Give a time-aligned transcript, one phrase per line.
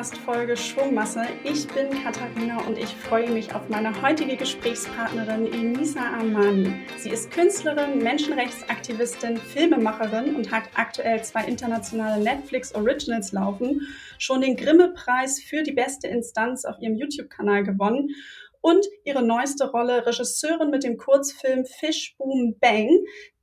[0.00, 1.26] Podcast-Folge Schwungmasse.
[1.44, 6.72] Ich bin Katharina und ich freue mich auf meine heutige Gesprächspartnerin Enisa Armani.
[6.96, 13.86] Sie ist Künstlerin, Menschenrechtsaktivistin, Filmemacherin und hat aktuell zwei internationale Netflix Originals laufen,
[14.16, 18.08] schon den Grimme-Preis für die beste Instanz auf ihrem YouTube-Kanal gewonnen
[18.60, 22.90] und ihre neueste Rolle Regisseurin mit dem Kurzfilm Fish Boom Bang.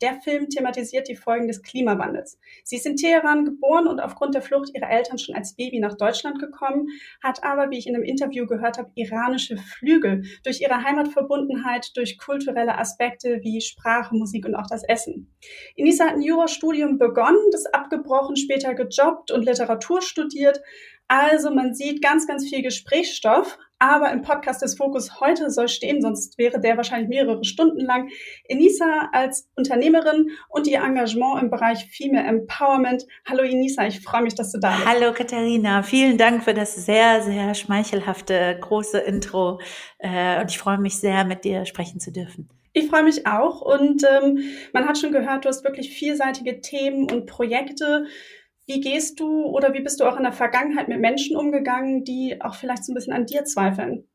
[0.01, 2.37] Der Film thematisiert die Folgen des Klimawandels.
[2.63, 5.97] Sie ist in Teheran geboren und aufgrund der Flucht ihrer Eltern schon als Baby nach
[5.97, 6.87] Deutschland gekommen,
[7.23, 12.19] hat aber, wie ich in einem Interview gehört habe, iranische Flügel durch ihre Heimatverbundenheit, durch
[12.19, 15.35] kulturelle Aspekte wie Sprache, Musik und auch das Essen.
[15.75, 20.61] Inisa hat ein Jurastudium begonnen, das abgebrochen, später gejobbt und Literatur studiert,
[21.07, 26.01] also man sieht ganz, ganz viel Gesprächsstoff, aber im Podcast des Fokus heute soll stehen,
[26.01, 28.09] sonst wäre der wahrscheinlich mehrere Stunden lang.
[28.47, 33.05] Enisa als Unternehmerin und ihr Engagement im Bereich Female Empowerment.
[33.25, 34.87] Hallo Enisa, ich freue mich, dass du da bist.
[34.87, 39.59] Hallo Katharina, vielen Dank für das sehr, sehr schmeichelhafte, große Intro.
[39.99, 42.49] Äh, und ich freue mich sehr, mit dir sprechen zu dürfen.
[42.77, 44.39] Ich freue mich auch und ähm,
[44.71, 48.05] man hat schon gehört, du hast wirklich vielseitige Themen und Projekte.
[48.67, 52.41] Wie gehst du oder wie bist du auch in der Vergangenheit mit Menschen umgegangen, die
[52.41, 54.07] auch vielleicht so ein bisschen an dir zweifeln?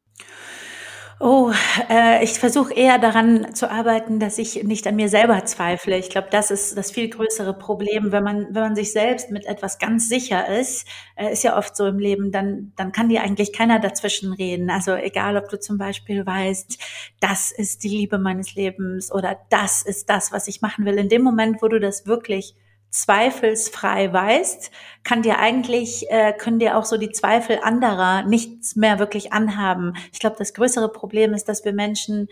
[1.21, 1.53] Oh,
[1.89, 5.97] äh, ich versuche eher daran zu arbeiten, dass ich nicht an mir selber zweifle.
[5.97, 9.47] Ich glaube, das ist das viel größere Problem, wenn man wenn man sich selbst mit
[9.47, 13.23] etwas ganz sicher ist, äh, ist ja oft so im Leben, dann dann kann dir
[13.23, 14.69] eigentlich keiner dazwischen reden.
[14.69, 16.79] Also egal, ob du zum Beispiel weißt,
[17.21, 20.99] das ist die Liebe meines Lebens oder das ist das, was ich machen will.
[20.99, 22.57] In dem Moment, wo du das wirklich
[22.93, 24.71] zweifelsfrei weißt,
[25.03, 29.95] kann dir eigentlich, äh, können dir auch so die Zweifel anderer nichts mehr wirklich anhaben.
[30.13, 32.29] Ich glaube, das größere Problem ist, dass wir Menschen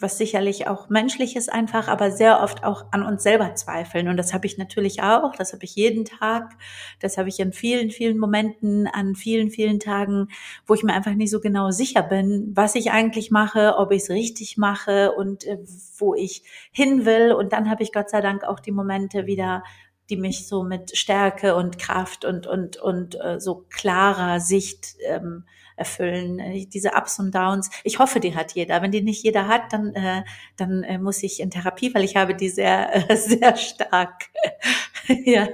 [0.00, 4.08] was sicherlich auch menschlich ist einfach, aber sehr oft auch an uns selber zweifeln.
[4.08, 6.56] Und das habe ich natürlich auch, das habe ich jeden Tag,
[7.00, 10.28] das habe ich in vielen, vielen Momenten, an vielen, vielen Tagen,
[10.66, 14.02] wo ich mir einfach nicht so genau sicher bin, was ich eigentlich mache, ob ich
[14.02, 15.58] es richtig mache und äh,
[15.98, 16.42] wo ich
[16.72, 17.32] hin will.
[17.32, 19.62] Und dann habe ich Gott sei Dank auch die Momente wieder,
[20.08, 25.44] die mich so mit Stärke und Kraft und, und, und äh, so klarer Sicht ähm,
[25.80, 26.38] erfüllen.
[26.38, 27.70] Äh, diese Ups und Downs.
[27.82, 28.82] Ich hoffe, die hat jeder.
[28.82, 30.22] Wenn die nicht jeder hat, dann, äh,
[30.56, 34.26] dann äh, muss ich in Therapie, weil ich habe die sehr, äh, sehr stark.
[35.08, 35.48] ja.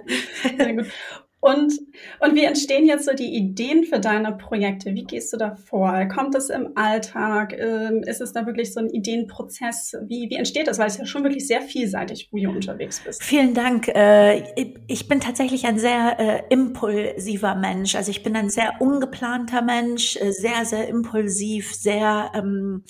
[1.46, 1.78] Und,
[2.18, 4.92] und wie entstehen jetzt so die Ideen für deine Projekte?
[4.96, 5.92] Wie gehst du da vor?
[6.06, 7.56] Kommt das im Alltag?
[7.56, 9.96] Ähm, ist es da wirklich so ein Ideenprozess?
[10.08, 10.80] Wie, wie entsteht das?
[10.80, 13.22] Weil es ja schon wirklich sehr vielseitig, wo du unterwegs bist.
[13.22, 13.86] Vielen Dank.
[13.86, 14.42] Äh,
[14.88, 17.94] ich bin tatsächlich ein sehr äh, impulsiver Mensch.
[17.94, 22.82] Also ich bin ein sehr ungeplanter Mensch, äh, sehr, sehr impulsiv, sehr ähm,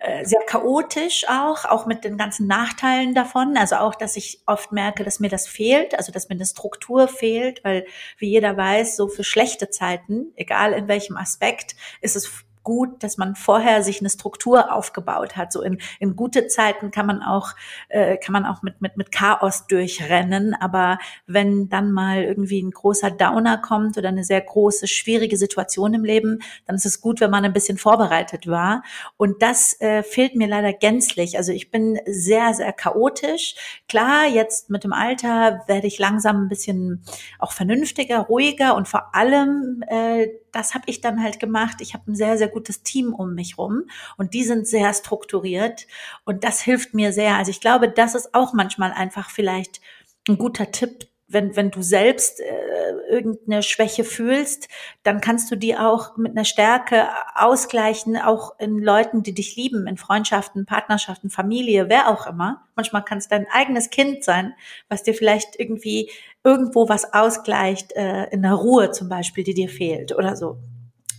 [0.00, 3.58] äh, sehr chaotisch auch, auch mit den ganzen Nachteilen davon.
[3.58, 7.06] Also auch, dass ich oft merke, dass mir das fehlt, also dass mir eine Struktur
[7.06, 7.84] fehlt, weil
[8.16, 13.16] wie jeder weiß, so für schlechte Zeiten, egal in welchem Aspekt, ist es gut, dass
[13.16, 15.52] man vorher sich eine Struktur aufgebaut hat.
[15.52, 17.50] So in, in gute Zeiten kann man auch
[17.88, 22.70] äh, kann man auch mit mit mit Chaos durchrennen, aber wenn dann mal irgendwie ein
[22.70, 27.20] großer Downer kommt oder eine sehr große schwierige Situation im Leben, dann ist es gut,
[27.20, 28.82] wenn man ein bisschen vorbereitet war.
[29.16, 31.36] Und das äh, fehlt mir leider gänzlich.
[31.36, 33.54] Also ich bin sehr sehr chaotisch.
[33.88, 37.02] Klar, jetzt mit dem Alter werde ich langsam ein bisschen
[37.38, 41.76] auch vernünftiger, ruhiger und vor allem äh, das habe ich dann halt gemacht.
[41.80, 43.84] Ich habe ein sehr, sehr gutes Team um mich rum
[44.16, 45.86] und die sind sehr strukturiert
[46.24, 47.36] und das hilft mir sehr.
[47.36, 49.80] Also ich glaube, das ist auch manchmal einfach vielleicht
[50.28, 54.68] ein guter Tipp, wenn, wenn du selbst äh, irgendeine Schwäche fühlst,
[55.04, 59.86] dann kannst du die auch mit einer Stärke ausgleichen, auch in Leuten, die dich lieben,
[59.86, 62.66] in Freundschaften, Partnerschaften, Familie, wer auch immer.
[62.74, 64.54] Manchmal kann es dein eigenes Kind sein,
[64.88, 66.10] was dir vielleicht irgendwie
[66.44, 70.58] irgendwo was ausgleicht, äh, in der Ruhe zum Beispiel, die dir fehlt oder so.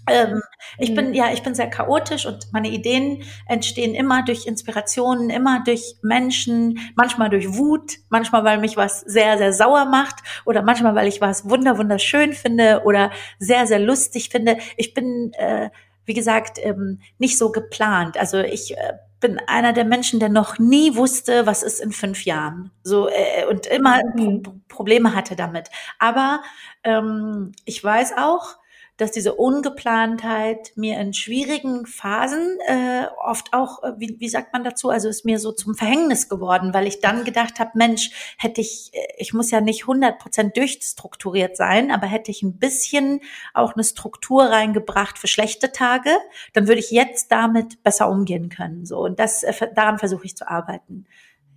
[0.08, 0.42] Ähm,
[0.80, 1.14] ich bin, mhm.
[1.14, 6.80] ja, ich bin sehr chaotisch und meine Ideen entstehen immer durch Inspirationen, immer durch Menschen,
[6.96, 10.16] manchmal durch Wut, manchmal, weil mich was sehr, sehr sauer macht
[10.46, 14.58] oder manchmal, weil ich was wunder, wunderschön finde oder sehr, sehr lustig finde.
[14.76, 15.70] Ich bin, äh,
[16.06, 18.18] wie gesagt, ähm, nicht so geplant.
[18.18, 22.26] Also ich äh, bin einer der Menschen, der noch nie wusste, was ist in fünf
[22.26, 22.72] Jahren.
[22.84, 24.44] So äh, und immer mhm.
[24.44, 25.70] Pro Probleme hatte damit.
[26.00, 26.42] Aber
[26.84, 28.58] ähm, ich weiß auch,
[29.02, 34.64] dass diese Ungeplantheit mir in schwierigen Phasen äh, oft auch, äh, wie, wie sagt man
[34.64, 38.62] dazu, also ist mir so zum Verhängnis geworden, weil ich dann gedacht habe, Mensch, hätte
[38.62, 43.22] ich, äh, ich muss ja nicht 100 Prozent durchstrukturiert sein, aber hätte ich ein bisschen
[43.56, 46.12] auch eine Struktur reingebracht für schlechte Tage,
[46.54, 48.86] dann würde ich jetzt damit besser umgehen können.
[48.86, 51.08] So und das äh, daran versuche ich zu arbeiten.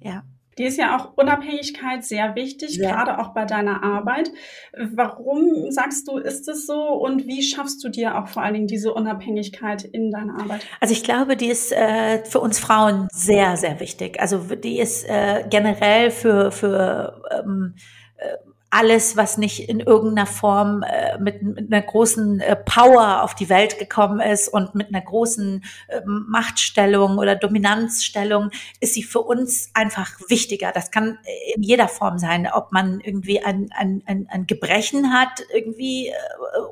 [0.00, 0.24] Ja.
[0.58, 2.90] Die ist ja auch Unabhängigkeit sehr wichtig, ja.
[2.90, 4.30] gerade auch bei deiner Arbeit.
[4.76, 8.66] Warum sagst du, ist es so und wie schaffst du dir auch vor allen Dingen
[8.66, 10.60] diese Unabhängigkeit in deiner Arbeit?
[10.80, 14.20] Also ich glaube, die ist äh, für uns Frauen sehr, sehr wichtig.
[14.20, 17.74] Also die ist äh, generell für, für ähm,
[18.16, 18.36] äh,
[18.74, 23.48] alles, was nicht in irgendeiner Form äh, mit, mit einer großen äh, Power auf die
[23.48, 28.50] Welt gekommen ist und mit einer großen äh, Machtstellung oder Dominanzstellung,
[28.80, 30.72] ist sie für uns einfach wichtiger.
[30.72, 31.18] Das kann
[31.54, 36.14] in jeder Form sein, ob man irgendwie ein, ein, ein, ein Gebrechen hat irgendwie äh,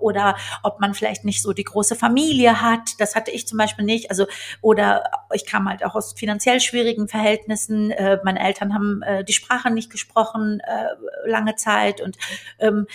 [0.00, 3.00] oder ob man vielleicht nicht so die große Familie hat.
[3.00, 4.10] Das hatte ich zum Beispiel nicht.
[4.10, 4.26] Also
[4.60, 7.92] oder ich kam halt auch aus finanziell schwierigen Verhältnissen.
[7.92, 12.00] Äh, meine Eltern haben äh, die Sprache nicht gesprochen äh, lange Zeit Zeit.
[12.00, 12.16] Und
[12.58, 12.86] ähm,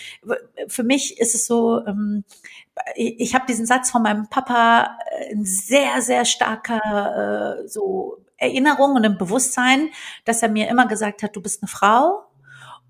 [0.68, 2.24] für mich ist es so, ähm,
[2.96, 8.18] ich, ich habe diesen Satz von meinem Papa äh, ein sehr, sehr starker äh, so
[8.38, 9.90] Erinnerung und im Bewusstsein,
[10.26, 12.28] dass er mir immer gesagt hat, du bist eine Frau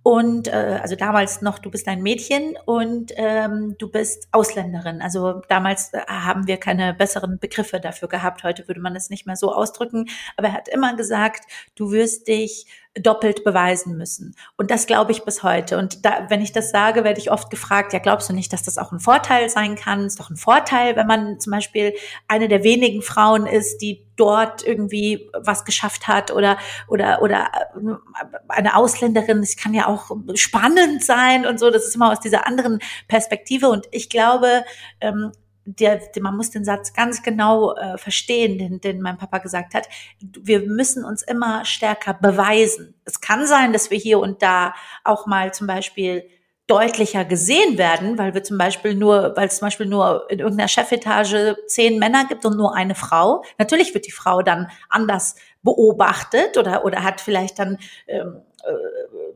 [0.08, 5.02] und äh, also damals noch, du bist ein Mädchen und ähm, du bist Ausländerin.
[5.02, 8.46] Also damals äh, haben wir keine besseren Begriffe dafür gehabt.
[8.46, 10.08] Heute würde man es nicht mehr so ausdrücken.
[10.38, 11.44] Aber er hat immer gesagt,
[11.76, 12.68] du wirst dich
[13.00, 14.36] doppelt beweisen müssen.
[14.56, 15.78] Und das glaube ich bis heute.
[15.78, 18.64] Und da, wenn ich das sage, werde ich oft gefragt, ja, glaubst du nicht, dass
[18.64, 20.06] das auch ein Vorteil sein kann?
[20.06, 21.94] Ist doch ein Vorteil, wenn man zum Beispiel
[22.28, 26.58] eine der wenigen Frauen ist, die dort irgendwie was geschafft hat oder,
[26.88, 27.94] oder, oder äh,
[28.50, 29.40] eine Ausländerin.
[29.40, 31.70] Es kann ja auch spannend sein und so.
[31.70, 33.70] Das ist immer aus dieser anderen Perspektive.
[33.70, 34.64] Und ich glaube,
[35.02, 35.32] ähm,
[35.68, 39.88] der, man muss den Satz ganz genau äh, verstehen, den, den mein Papa gesagt hat.
[40.20, 42.96] Wir müssen uns immer stärker beweisen.
[43.04, 44.74] Es kann sein, dass wir hier und da
[45.04, 46.30] auch mal zum Beispiel
[46.68, 50.68] deutlicher gesehen werden, weil wir zum Beispiel nur, weil es zum Beispiel nur in irgendeiner
[50.68, 53.44] Chefetage zehn Männer gibt und nur eine Frau.
[53.58, 57.78] Natürlich wird die Frau dann anders beobachtet oder oder hat vielleicht dann
[58.08, 58.47] ähm, äh,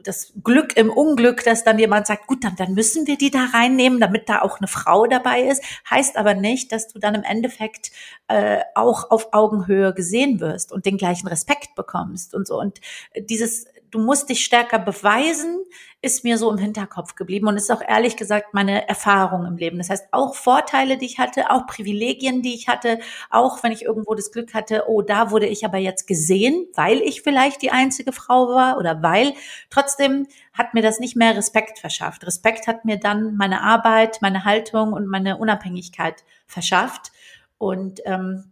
[0.04, 3.46] das Glück im Unglück, dass dann jemand sagt, gut, dann, dann müssen wir die da
[3.54, 5.64] reinnehmen, damit da auch eine Frau dabei ist.
[5.90, 7.92] Heißt aber nicht, dass du dann im Endeffekt
[8.28, 12.60] äh, auch auf Augenhöhe gesehen wirst und den gleichen Respekt bekommst und so.
[12.60, 12.82] Und
[13.16, 15.64] dieses du musst dich stärker beweisen,
[16.02, 19.78] ist mir so im Hinterkopf geblieben und ist auch ehrlich gesagt meine Erfahrung im Leben.
[19.78, 23.00] Das heißt, auch Vorteile, die ich hatte, auch Privilegien, die ich hatte,
[23.30, 27.02] auch wenn ich irgendwo das Glück hatte, oh, da wurde ich aber jetzt gesehen, weil
[27.02, 29.34] ich vielleicht die einzige Frau war oder weil,
[29.70, 32.26] trotzdem hat mir das nicht mehr Respekt verschafft.
[32.26, 37.12] Respekt hat mir dann meine Arbeit, meine Haltung und meine Unabhängigkeit verschafft.
[37.58, 38.51] Und ähm,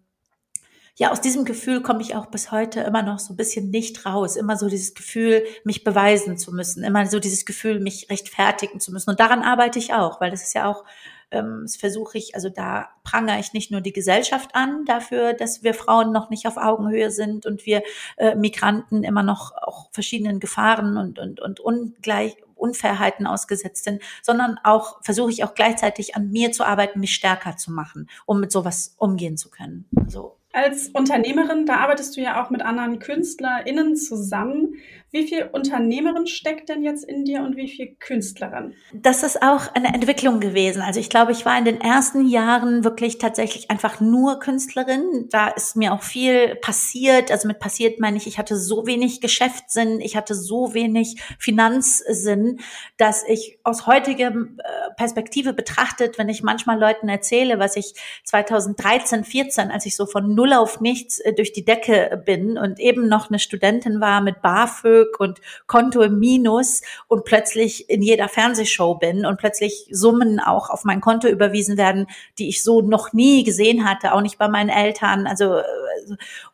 [0.99, 4.05] ja, aus diesem Gefühl komme ich auch bis heute immer noch so ein bisschen nicht
[4.05, 4.35] raus.
[4.35, 6.83] Immer so dieses Gefühl, mich beweisen zu müssen.
[6.83, 9.09] Immer so dieses Gefühl, mich rechtfertigen zu müssen.
[9.09, 10.83] Und daran arbeite ich auch, weil das ist ja auch,
[11.31, 15.63] ähm, das versuche ich, also da prangere ich nicht nur die Gesellschaft an dafür, dass
[15.63, 17.81] wir Frauen noch nicht auf Augenhöhe sind und wir
[18.17, 24.59] äh, Migranten immer noch auch verschiedenen Gefahren und, und, und ungleich, Unfairheiten ausgesetzt sind, sondern
[24.65, 28.51] auch versuche ich auch gleichzeitig an mir zu arbeiten, mich stärker zu machen, um mit
[28.51, 29.87] sowas umgehen zu können.
[30.09, 30.38] So.
[30.51, 34.75] Als Unternehmerin, da arbeitest du ja auch mit anderen KünstlerInnen zusammen.
[35.11, 38.75] Wie viel Unternehmerin steckt denn jetzt in dir und wie viel Künstlerin?
[38.93, 40.83] Das ist auch eine Entwicklung gewesen.
[40.83, 45.27] Also ich glaube, ich war in den ersten Jahren wirklich tatsächlich einfach nur Künstlerin.
[45.31, 47.31] Da ist mir auch viel passiert.
[47.31, 52.59] Also mit passiert meine ich, ich hatte so wenig Geschäftssinn, ich hatte so wenig Finanzsinn,
[52.97, 59.23] dass ich aus heutiger äh, Perspektive betrachtet, wenn ich manchmal Leuten erzähle, was ich 2013,
[59.23, 63.07] 14, als ich so von null auf nichts äh, durch die Decke bin und eben
[63.07, 68.27] noch eine Studentin war mit BAföG Glück und Konto im Minus und plötzlich in jeder
[68.27, 73.13] Fernsehshow bin und plötzlich Summen auch auf mein Konto überwiesen werden, die ich so noch
[73.13, 75.27] nie gesehen hatte, auch nicht bei meinen Eltern.
[75.27, 75.63] Also äh,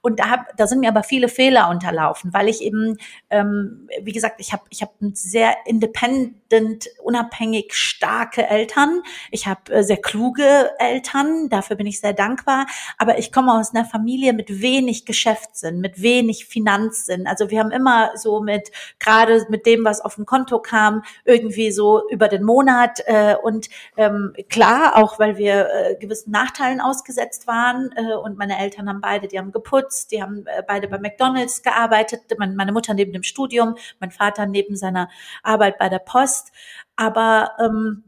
[0.02, 2.98] und da, hab, da sind mir aber viele Fehler unterlaufen, weil ich eben,
[3.30, 9.02] ähm, wie gesagt, ich habe ich hab sehr independent, unabhängig starke Eltern.
[9.32, 12.68] Ich habe äh, sehr kluge Eltern, dafür bin ich sehr dankbar.
[12.98, 17.28] Aber ich komme aus einer Familie mit wenig Geschäftssinn, mit wenig Finanzsinn.
[17.28, 21.72] Also wir haben immer so mit, gerade mit dem, was auf dem Konto kam, irgendwie
[21.72, 27.48] so über den Monat äh, und ähm, klar, auch weil wir äh, gewissen Nachteilen ausgesetzt
[27.48, 31.00] waren äh, und meine Eltern haben beide, die haben geputzt, die haben äh, beide bei
[31.00, 35.10] McDonalds gearbeitet, meine Mutter neben dem Studium, mein Vater neben seiner
[35.44, 36.52] Arbeit bei der Post.
[36.96, 38.04] Aber ähm,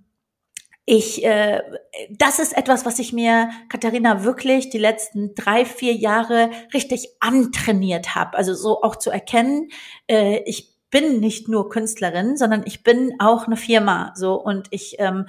[0.90, 1.62] ich, äh,
[2.10, 8.16] das ist etwas, was ich mir, Katharina, wirklich die letzten drei, vier Jahre richtig antrainiert
[8.16, 8.38] habe.
[8.38, 9.68] Also so auch zu erkennen,
[10.10, 14.14] äh, ich bin nicht nur Künstlerin, sondern ich bin auch eine Firma.
[14.16, 15.28] So und ich ähm,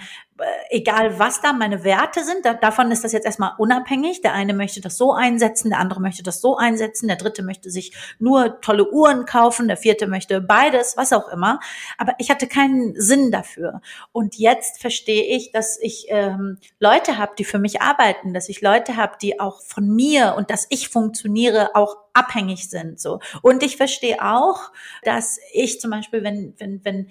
[0.70, 4.20] egal was da meine Werte sind, da, davon ist das jetzt erstmal unabhängig.
[4.20, 7.70] Der eine möchte das so einsetzen, der andere möchte das so einsetzen, der dritte möchte
[7.70, 11.60] sich nur tolle Uhren kaufen, der vierte möchte beides, was auch immer.
[11.96, 13.80] Aber ich hatte keinen Sinn dafür.
[14.12, 18.60] Und jetzt verstehe ich, dass ich ähm, Leute habe, die für mich arbeiten, dass ich
[18.60, 23.00] Leute habe, die auch von mir und dass ich funktioniere, auch abhängig sind.
[23.00, 23.20] So.
[23.42, 27.08] Und ich verstehe auch, dass ich zum Beispiel, wenn, wenn, wenn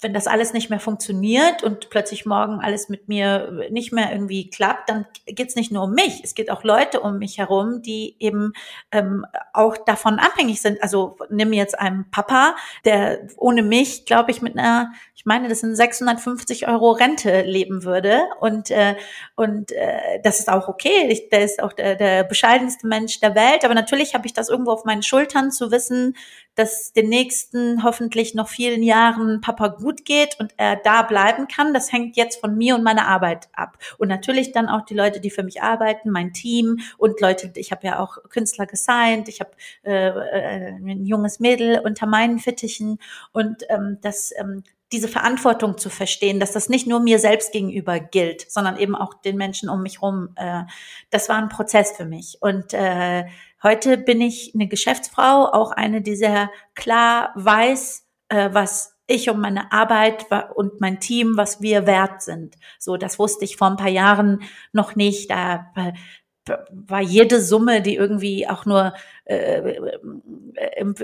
[0.00, 4.50] wenn das alles nicht mehr funktioniert und plötzlich morgen alles mit mir nicht mehr irgendwie
[4.50, 7.80] klappt, dann geht es nicht nur um mich, es geht auch Leute um mich herum,
[7.80, 8.52] die eben
[8.92, 9.24] ähm,
[9.54, 10.82] auch davon abhängig sind.
[10.82, 14.92] Also nimm jetzt einen Papa, der ohne mich, glaube ich, mit einer,
[15.26, 18.94] ich meine, das sind 650 Euro Rente leben würde und äh,
[19.34, 21.08] und äh, das ist auch okay.
[21.08, 24.48] Ich, der ist auch der, der bescheidenste Mensch der Welt, aber natürlich habe ich das
[24.48, 26.14] irgendwo auf meinen Schultern zu wissen,
[26.54, 31.74] dass den nächsten hoffentlich noch vielen Jahren Papa gut geht und er da bleiben kann.
[31.74, 33.78] Das hängt jetzt von mir und meiner Arbeit ab.
[33.98, 37.72] Und natürlich dann auch die Leute, die für mich arbeiten, mein Team und Leute, ich
[37.72, 39.50] habe ja auch Künstler gesigned, ich habe
[39.82, 43.00] äh, äh, ein junges Mädel unter meinen Fittichen
[43.32, 47.98] und ähm, das ähm, diese Verantwortung zu verstehen, dass das nicht nur mir selbst gegenüber
[47.98, 50.30] gilt, sondern eben auch den Menschen um mich rum.
[50.36, 50.62] Äh,
[51.10, 52.38] das war ein Prozess für mich.
[52.40, 53.24] Und äh,
[53.62, 59.40] heute bin ich eine Geschäftsfrau, auch eine, die sehr klar weiß, äh, was ich und
[59.40, 62.56] meine Arbeit und mein Team, was wir wert sind.
[62.78, 65.30] So, das wusste ich vor ein paar Jahren noch nicht.
[65.30, 65.92] Da äh,
[66.70, 69.98] war jede Summe, die irgendwie auch nur äh,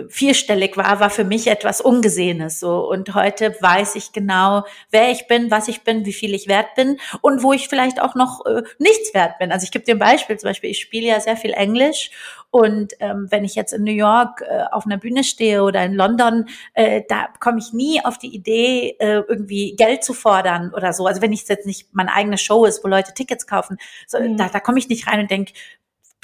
[0.09, 2.61] vierstellig war, war für mich etwas Ungesehenes.
[2.61, 6.49] So und heute weiß ich genau, wer ich bin, was ich bin, wie viel ich
[6.49, 9.53] wert bin und wo ich vielleicht auch noch äh, nichts wert bin.
[9.53, 10.37] Also ich gebe dir ein Beispiel.
[10.39, 12.11] Zum Beispiel, ich spiele ja sehr viel Englisch
[12.53, 15.95] und ähm, wenn ich jetzt in New York äh, auf einer Bühne stehe oder in
[15.95, 16.45] London,
[16.75, 21.07] äh, da komme ich nie auf die Idee, äh, irgendwie Geld zu fordern oder so.
[21.07, 24.37] Also wenn ich jetzt nicht meine eigene Show ist, wo Leute Tickets kaufen, so, mhm.
[24.37, 25.55] da, da komme ich nicht rein und denke,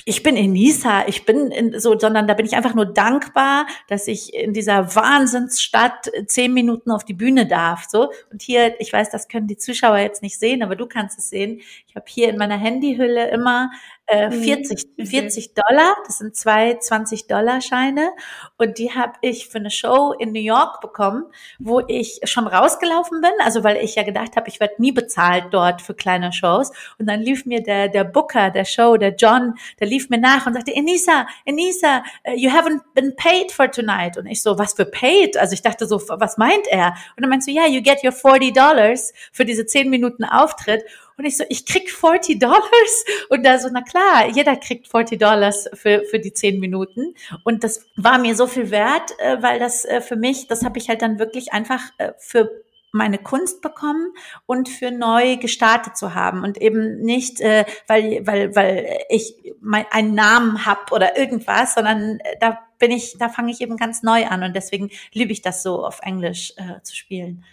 [0.04, 3.66] ich bin in Nisa, ich bin in so, sondern da bin ich einfach nur dankbar,
[3.88, 7.86] dass ich in dieser Wahnsinnsstadt zehn Minuten auf die Bühne darf.
[7.88, 11.18] So und hier, ich weiß, das können die Zuschauer jetzt nicht sehen, aber du kannst
[11.18, 11.60] es sehen.
[11.86, 13.70] Ich habe hier in meiner Handyhülle immer
[14.08, 15.06] äh, 40, mhm.
[15.06, 15.96] 40 Dollar.
[16.06, 18.10] Das sind zwei 20 Dollar Scheine.
[18.56, 21.24] Und die habe ich für eine Show in New York bekommen,
[21.58, 23.30] wo ich schon rausgelaufen bin.
[23.44, 26.72] Also weil ich ja gedacht habe, ich werde nie bezahlt dort für kleine Shows.
[26.98, 30.46] Und dann lief mir der, der Booker der Show, der John, der lief mir nach
[30.46, 34.16] und sagte, Enisa, Enisa, uh, you haven't been paid for tonight.
[34.16, 35.36] Und ich so, was für paid?
[35.36, 36.94] Also ich dachte so, was meint er?
[37.16, 40.24] Und dann meinst du, ja, yeah, you get your 40 Dollars für diese 10 Minuten
[40.24, 40.82] Auftritt.
[41.18, 43.04] Und ich so, ich krieg 40 Dollars.
[43.28, 47.14] Und da so, na klar, jeder kriegt 40 Dollars für, für die 10 Minuten.
[47.44, 50.78] Und das war mir so viel wert, äh, weil das äh, für mich, das habe
[50.78, 52.50] ich halt dann wirklich einfach äh, für
[52.92, 54.14] meine Kunst bekommen
[54.46, 59.84] und für neu gestartet zu haben und eben nicht, äh, weil, weil, weil ich mein,
[59.90, 64.26] einen Namen hab oder irgendwas, sondern da bin ich, da fange ich eben ganz neu
[64.26, 67.44] an und deswegen liebe ich das so auf Englisch äh, zu spielen.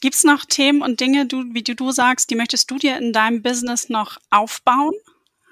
[0.00, 2.96] Gibt es noch Themen und Dinge, du, wie du, du sagst, die möchtest du dir
[2.96, 4.94] in deinem Business noch aufbauen?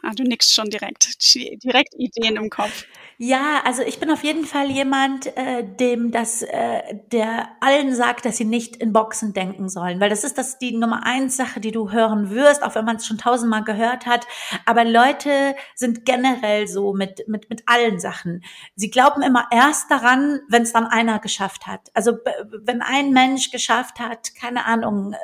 [0.08, 2.86] Ah, du nickst schon direkt, direkt Ideen im Kopf.
[3.18, 8.24] Ja, also ich bin auf jeden Fall jemand, äh, dem das, äh, der allen sagt,
[8.24, 11.60] dass sie nicht in Boxen denken sollen, weil das ist das die Nummer eins Sache,
[11.60, 14.26] die du hören wirst, auch wenn man es schon tausendmal gehört hat.
[14.64, 18.44] Aber Leute sind generell so mit mit mit allen Sachen.
[18.76, 21.90] Sie glauben immer erst daran, wenn es dann einer geschafft hat.
[21.92, 22.12] Also
[22.64, 25.14] wenn ein Mensch geschafft hat, keine Ahnung,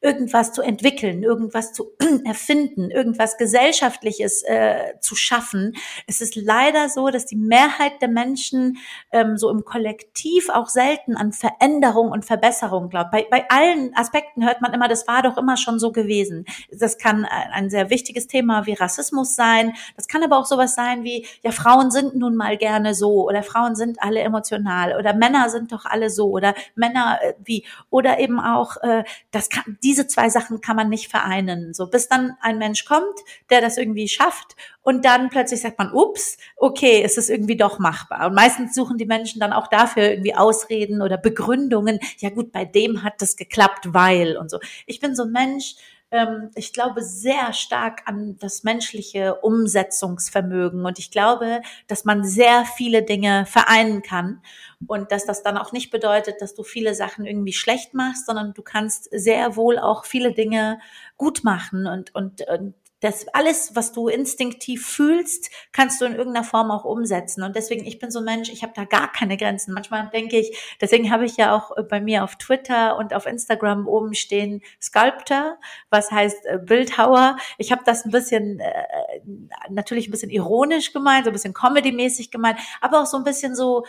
[0.00, 1.92] irgendwas zu entwickeln, irgendwas zu
[2.24, 5.74] erfinden, irgendwas Gesellschaftliches äh, zu schaffen.
[6.06, 8.78] Es ist leider so, dass die Mehrheit der Menschen
[9.12, 13.10] ähm, so im Kollektiv auch selten an Veränderung und Verbesserung glaubt.
[13.10, 16.44] Bei, bei allen Aspekten hört man immer, das war doch immer schon so gewesen.
[16.70, 19.74] Das kann ein sehr wichtiges Thema wie Rassismus sein.
[19.96, 23.42] Das kann aber auch sowas sein wie, ja, Frauen sind nun mal gerne so oder
[23.42, 28.18] Frauen sind alle emotional oder Männer sind doch alle so oder Männer äh, wie oder
[28.18, 29.04] eben auch äh,
[29.36, 31.74] das kann, diese zwei Sachen kann man nicht vereinen.
[31.74, 33.18] So, bis dann ein Mensch kommt,
[33.50, 37.78] der das irgendwie schafft und dann plötzlich sagt man, ups, okay, es ist irgendwie doch
[37.78, 38.28] machbar.
[38.28, 41.98] Und meistens suchen die Menschen dann auch dafür irgendwie Ausreden oder Begründungen.
[42.18, 44.58] Ja gut, bei dem hat das geklappt, weil und so.
[44.86, 45.74] Ich bin so ein Mensch,
[46.10, 52.64] ähm, ich glaube sehr stark an das menschliche Umsetzungsvermögen und ich glaube, dass man sehr
[52.64, 54.42] viele Dinge vereinen kann
[54.86, 58.54] und dass das dann auch nicht bedeutet, dass du viele Sachen irgendwie schlecht machst, sondern
[58.54, 60.78] du kannst sehr wohl auch viele Dinge
[61.16, 66.44] gut machen und, und, und das alles, was du instinktiv fühlst, kannst du in irgendeiner
[66.44, 67.42] Form auch umsetzen.
[67.42, 69.74] Und deswegen, ich bin so ein Mensch, ich habe da gar keine Grenzen.
[69.74, 73.26] Manchmal denke ich, deswegen habe ich ja auch äh, bei mir auf Twitter und auf
[73.26, 75.58] Instagram oben stehen Sculptor,
[75.90, 77.36] was heißt äh, Bildhauer.
[77.58, 79.20] Ich habe das ein bisschen, äh,
[79.68, 83.54] natürlich ein bisschen ironisch gemeint, so ein bisschen comedy-mäßig gemeint, aber auch so ein bisschen
[83.54, 83.84] so,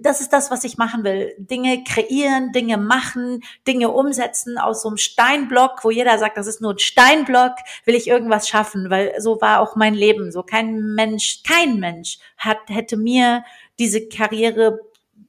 [0.00, 1.34] das ist das, was ich machen will.
[1.38, 6.60] Dinge kreieren, Dinge machen, Dinge umsetzen aus so einem Steinblock, wo jeder sagt, das ist
[6.60, 7.52] nur ein Steinblock,
[7.84, 10.32] will ich irgendwas irgendwas schaffen, weil so war auch mein Leben.
[10.32, 13.44] So kein Mensch, kein Mensch hat, hätte mir
[13.78, 14.80] diese Karriere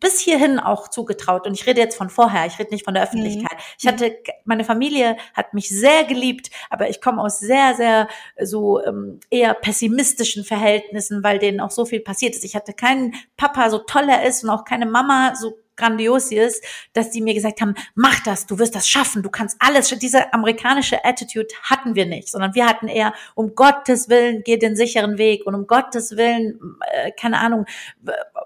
[0.03, 1.47] bis hierhin auch zugetraut.
[1.47, 3.53] Und ich rede jetzt von vorher, ich rede nicht von der Öffentlichkeit.
[3.53, 3.63] Mhm.
[3.79, 8.09] Ich hatte, meine Familie hat mich sehr geliebt, aber ich komme aus sehr, sehr
[8.41, 12.43] so ähm, eher pessimistischen Verhältnissen, weil denen auch so viel passiert ist.
[12.43, 16.37] Ich hatte keinen Papa, so toll er ist, und auch keine Mama, so grandios sie
[16.37, 16.63] ist,
[16.93, 19.89] dass die mir gesagt haben, mach das, du wirst das schaffen, du kannst alles.
[19.99, 24.75] Diese amerikanische Attitude hatten wir nicht, sondern wir hatten eher, um Gottes Willen, geh den
[24.75, 26.59] sicheren Weg und um Gottes Willen,
[26.91, 27.65] äh, keine Ahnung,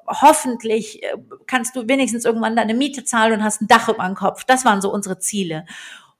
[0.08, 1.16] hoffentlich äh,
[1.46, 4.44] kannst du wenigstens irgendwann deine Miete zahlen und hast ein Dach über dem Kopf.
[4.46, 5.66] Das waren so unsere Ziele.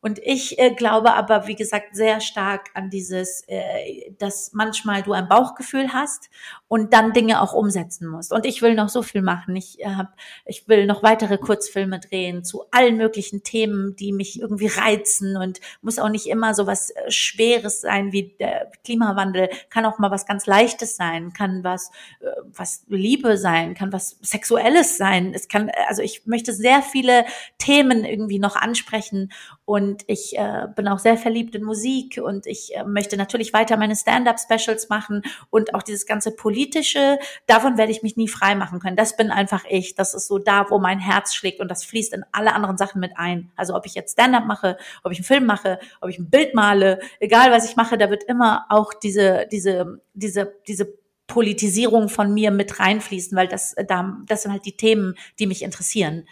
[0.08, 5.12] Und ich äh, glaube aber, wie gesagt, sehr stark an dieses, äh, dass manchmal du
[5.12, 6.30] ein Bauchgefühl hast
[6.70, 8.32] und dann Dinge auch umsetzen musst.
[8.32, 9.54] Und ich will noch so viel machen.
[9.58, 14.40] Ich äh, hab, ich will noch weitere Kurzfilme drehen zu allen möglichen Themen, die mich
[14.40, 19.50] irgendwie reizen und muss auch nicht immer so was äh, Schweres sein wie der Klimawandel.
[19.70, 24.18] Kann auch mal was ganz Leichtes sein, kann was, äh, was Liebe sein, kann was
[24.22, 25.34] Sexuelles sein.
[25.34, 27.26] Es kann, also ich möchte sehr viele
[27.58, 29.34] Themen irgendwie noch ansprechen
[29.66, 33.78] und ich äh, bin auch sehr verliebt in Musik und ich äh, möchte natürlich weiter
[33.78, 38.80] meine Stand-up-Specials machen und auch dieses ganze politische, davon werde ich mich nie frei machen
[38.80, 38.96] können.
[38.96, 39.96] Das bin einfach ich.
[39.96, 43.00] Das ist so da, wo mein Herz schlägt und das fließt in alle anderen Sachen
[43.00, 43.52] mit ein.
[43.56, 46.54] Also ob ich jetzt Stand-up mache, ob ich einen Film mache, ob ich ein Bild
[46.54, 50.94] male, egal was ich mache, da wird immer auch diese, diese, diese, diese
[51.28, 55.62] Politisierung von mir mit reinfließen, weil das, da, das sind halt die Themen, die mich
[55.62, 56.28] interessieren.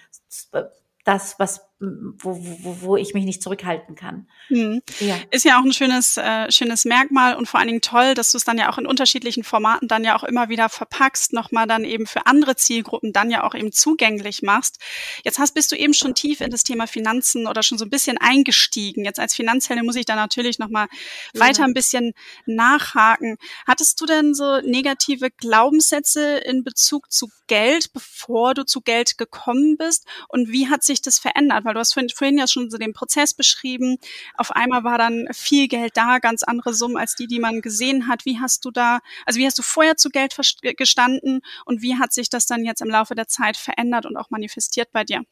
[1.03, 4.27] Das, was wo, wo, wo ich mich nicht zurückhalten kann.
[4.47, 4.81] Hm.
[5.01, 5.17] Ja.
[5.31, 8.37] Ist ja auch ein schönes, äh, schönes Merkmal und vor allen Dingen toll, dass du
[8.37, 11.83] es dann ja auch in unterschiedlichen Formaten dann ja auch immer wieder verpackst, nochmal dann
[11.83, 14.79] eben für andere Zielgruppen dann ja auch eben zugänglich machst.
[15.25, 17.89] Jetzt hast, bist du eben schon tief in das Thema Finanzen oder schon so ein
[17.89, 19.03] bisschen eingestiegen.
[19.03, 20.87] Jetzt als Finanzheldin muss ich da natürlich nochmal
[21.33, 21.41] ja.
[21.41, 22.13] weiter ein bisschen
[22.45, 23.37] nachhaken.
[23.67, 29.75] Hattest du denn so negative Glaubenssätze in Bezug zu Geld, bevor du zu Geld gekommen
[29.77, 30.05] bist?
[30.29, 31.64] Und wie hat sich das verändert?
[31.65, 33.97] Weil du hast vorhin ja schon so den Prozess beschrieben.
[34.35, 38.07] Auf einmal war dann viel Geld da, ganz andere Summen als die, die man gesehen
[38.07, 38.25] hat.
[38.25, 40.35] Wie hast du da, also wie hast du vorher zu Geld
[40.77, 44.29] gestanden und wie hat sich das dann jetzt im Laufe der Zeit verändert und auch
[44.29, 45.23] manifestiert bei dir?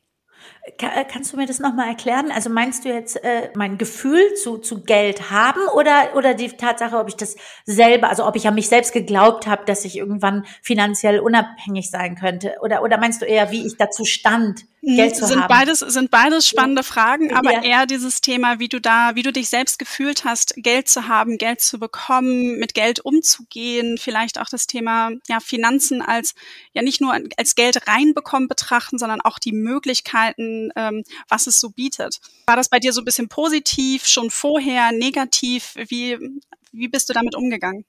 [0.66, 2.32] Äh, kannst du mir das nochmal erklären?
[2.32, 6.98] Also meinst du jetzt äh, mein Gefühl zu, zu Geld haben oder, oder die Tatsache,
[6.98, 10.46] ob ich das selber, also ob ich an mich selbst geglaubt habe, dass ich irgendwann
[10.62, 12.56] finanziell unabhängig sein könnte?
[12.62, 15.50] Oder, oder meinst du eher, wie ich dazu stand, hm, Geld zu sind haben?
[15.50, 16.88] Beides, sind beides spannende ja.
[16.88, 17.64] Fragen, aber ja.
[17.64, 21.38] eher dieses Thema, wie du da, wie du dich selbst gefühlt hast, Geld zu haben,
[21.38, 26.36] Geld zu bekommen, mit Geld umzugehen, vielleicht auch das Thema ja, Finanzen als
[26.74, 29.52] ja nicht nur als Geld reinbekommen betrachten, sondern auch die
[30.38, 32.20] Möglichkeiten, ähm, was es so bietet.
[32.48, 35.76] War das bei dir so ein bisschen positiv, schon vorher, negativ?
[35.88, 36.18] Wie,
[36.72, 37.86] wie bist du damit umgegangen?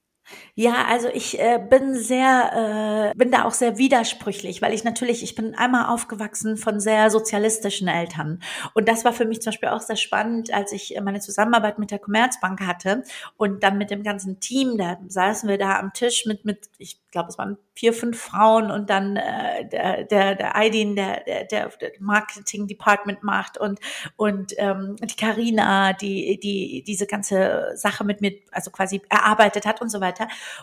[0.54, 5.22] Ja, also ich äh, bin sehr, äh, bin da auch sehr widersprüchlich, weil ich natürlich,
[5.22, 8.42] ich bin einmal aufgewachsen von sehr sozialistischen Eltern.
[8.72, 11.90] Und das war für mich zum Beispiel auch sehr spannend, als ich meine Zusammenarbeit mit
[11.90, 13.04] der Commerzbank hatte
[13.36, 17.00] und dann mit dem ganzen Team, da saßen wir da am Tisch mit, mit ich
[17.14, 21.44] glaube, es waren vier, fünf Frauen und dann äh, der, der, der Aidin, der, der,
[21.44, 23.80] der Marketing Department macht und,
[24.16, 29.80] und ähm, die Karina, die, die diese ganze Sache mit mir, also quasi erarbeitet hat
[29.80, 30.13] und so weiter.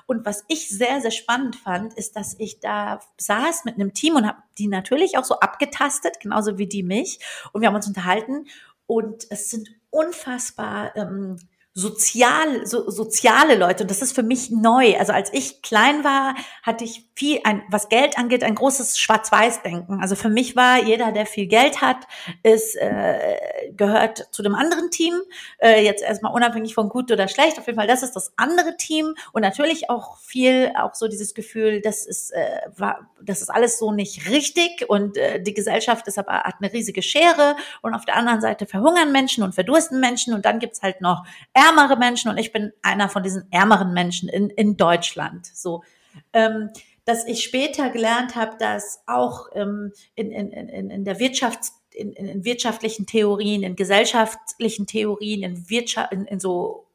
[0.06, 4.16] Und was ich sehr, sehr spannend fand, ist, dass ich da saß mit einem Team
[4.16, 7.20] und habe die natürlich auch so abgetastet, genauso wie die mich.
[7.54, 8.48] Und wir haben uns unterhalten
[8.88, 11.38] und es sind unfassbar ähm,
[11.74, 13.84] sozial, so, soziale Leute.
[13.84, 14.98] Und das ist für mich neu.
[14.98, 20.02] Also als ich klein war, hatte ich viel, ein, was Geld angeht, ein großes Schwarz-Weiß-Denken.
[20.02, 22.08] Also für mich war jeder, der viel Geld hat,
[22.44, 25.14] ist, äh, gehört zu dem anderen Team.
[25.60, 27.58] Äh, jetzt erstmal unabhängig von gut oder schlecht.
[27.58, 29.16] Auf jeden Fall, das ist das andere Team.
[29.32, 33.80] Und natürlich auch viel, auch so dieses Gefühl, das ist, äh, war, das ist alles
[33.80, 34.90] so nicht richtig.
[34.90, 37.56] Und äh, die Gesellschaft ist aber, hat eine riesige Schere.
[37.82, 40.34] Und auf der anderen Seite verhungern Menschen und verdursten Menschen.
[40.34, 41.24] Und dann gibt's halt noch
[41.62, 45.46] ärmere Menschen und ich bin einer von diesen ärmeren Menschen in, in Deutschland.
[45.46, 45.84] So,
[46.34, 46.70] ähm,
[47.06, 52.14] dass ich später gelernt habe, dass auch ähm, in, in, in, in der Wirtschafts in,
[52.14, 56.88] in, wirtschaftlichen Theorien, in gesellschaftlichen Theorien, in Wirtschaft, in, in so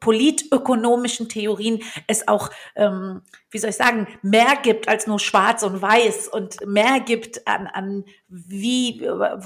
[0.00, 5.82] politökonomischen Theorien es auch, ähm, wie soll ich sagen, mehr gibt als nur schwarz und
[5.82, 9.02] weiß und mehr gibt an, an wie,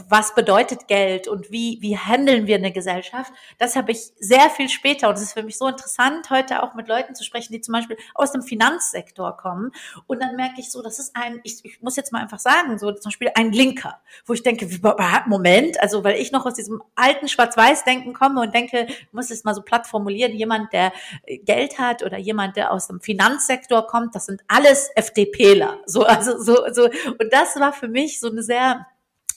[0.09, 3.33] was bedeutet Geld und wie, wie handeln wir eine Gesellschaft.
[3.59, 6.75] Das habe ich sehr viel später und es ist für mich so interessant, heute auch
[6.75, 9.73] mit Leuten zu sprechen, die zum Beispiel aus dem Finanzsektor kommen
[10.07, 12.79] und dann merke ich so, das ist ein, ich, ich muss jetzt mal einfach sagen,
[12.79, 14.69] so zum Beispiel ein Linker, wo ich denke,
[15.27, 19.55] Moment, also weil ich noch aus diesem alten Schwarz-Weiß-Denken komme und denke, muss es mal
[19.55, 20.93] so platt formulieren, jemand, der
[21.27, 25.81] Geld hat oder jemand, der aus dem Finanzsektor kommt, das sind alles FDPler.
[25.87, 26.85] So, also so, so.
[26.85, 28.76] Und das war für mich so eine sehr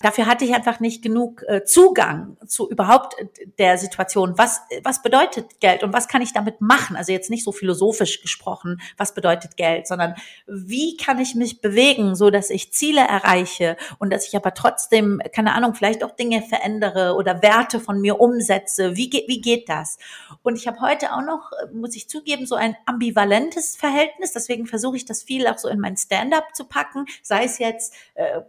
[0.02, 3.16] Dafür hatte ich einfach nicht genug äh, Zugang zu überhaupt
[3.58, 4.38] der Situation.
[4.38, 6.96] Was, was bedeutet Geld und was kann ich damit machen?
[6.96, 10.16] Also jetzt nicht so philosophisch gesprochen, was bedeutet Geld, sondern
[10.48, 15.22] wie kann ich mich bewegen, so dass ich Ziele erreiche und dass ich aber trotzdem,
[15.34, 18.96] keine Ahnung, vielleicht auch Dinge verändere oder Werte von mir umsetze.
[18.96, 19.98] Wie, geht wie geht das?
[20.44, 24.32] Und ich habe heute auch noch, muss ich zugeben, so ein ambivalentes Verhältnis.
[24.32, 27.94] Deswegen versuche ich das viel auch so in mein Stand-up zu packen, sei es jetzt
[28.14, 28.40] äh,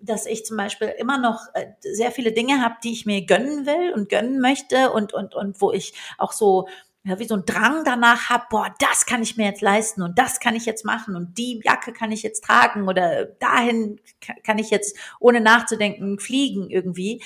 [0.00, 3.66] dass ich zum Beispiel immer noch äh, sehr viele Dinge habe, die ich mir gönnen
[3.66, 6.68] will und gönnen möchte und, und, und wo ich auch so
[7.04, 10.18] ja, wie so ein Drang danach habe, boah, das kann ich mir jetzt leisten und
[10.18, 14.00] das kann ich jetzt machen und die Jacke kann ich jetzt tragen oder dahin
[14.44, 17.22] kann ich jetzt ohne nachzudenken fliegen irgendwie.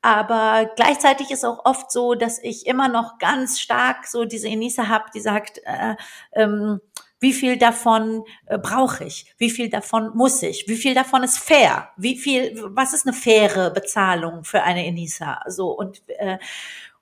[0.00, 4.88] Aber gleichzeitig ist auch oft so, dass ich immer noch ganz stark so diese Enisa
[4.88, 5.96] habe, die sagt, äh,
[6.32, 6.80] ähm,
[7.20, 9.34] wie viel davon äh, brauche ich?
[9.38, 10.66] Wie viel davon muss ich?
[10.68, 11.90] Wie viel davon ist fair?
[11.96, 15.40] Wie viel, was ist eine faire Bezahlung für eine Enisa?
[15.46, 16.38] So und äh,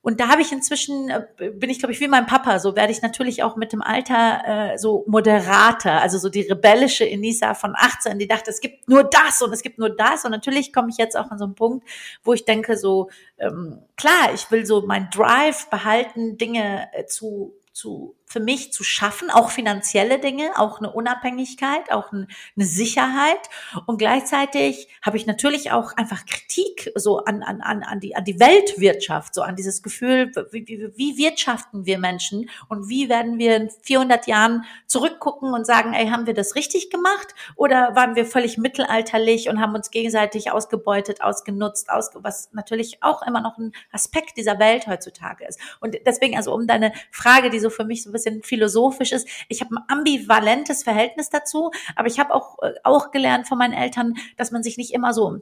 [0.05, 2.92] und da habe ich inzwischen, äh, bin ich, glaube ich, wie mein Papa, so werde
[2.92, 7.72] ich natürlich auch mit dem Alter äh, so moderater, also so die rebellische Enisa von
[7.74, 10.27] 18, die dachte, es gibt nur das und es gibt nur das.
[10.27, 11.88] Und natürlich komme ich jetzt auch an so einen Punkt,
[12.22, 17.55] wo ich denke, so, ähm, klar, ich will so mein Drive behalten, Dinge äh, zu
[17.74, 23.38] zu, für mich zu schaffen, auch finanzielle Dinge, auch eine Unabhängigkeit, auch eine Sicherheit.
[23.87, 28.25] Und gleichzeitig habe ich natürlich auch einfach Kritik so an, an, an, an, die, an
[28.25, 33.38] die Weltwirtschaft, so an dieses Gefühl, wie, wie, wie wirtschaften wir Menschen und wie werden
[33.38, 38.16] wir in 400 Jahren zurückgucken und sagen, ey, haben wir das richtig gemacht oder waren
[38.16, 43.59] wir völlig mittelalterlich und haben uns gegenseitig ausgebeutet, ausgenutzt, ausge was natürlich auch immer noch
[43.59, 45.61] ein Aspekt dieser Welt heutzutage ist.
[45.79, 49.28] Und deswegen, also um deine Frage, die so für mich so ein bisschen philosophisch ist.
[49.48, 53.74] Ich habe ein ambivalentes Verhältnis dazu, aber ich habe auch, äh, auch gelernt von meinen
[53.74, 55.40] Eltern, dass man sich nicht immer so